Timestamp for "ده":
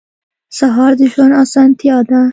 2.09-2.21